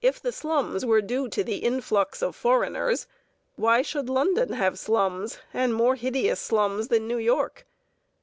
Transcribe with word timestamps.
If 0.00 0.22
the 0.22 0.32
slums 0.32 0.86
were 0.86 1.02
due 1.02 1.28
to 1.28 1.44
the 1.44 1.56
influx 1.58 2.22
of 2.22 2.34
foreigners, 2.34 3.06
why 3.56 3.82
should 3.82 4.08
London 4.08 4.54
have 4.54 4.78
slums, 4.78 5.40
and 5.52 5.74
more 5.74 5.94
hideous 5.94 6.40
slums 6.40 6.88
than 6.88 7.06
New 7.06 7.18
York? 7.18 7.66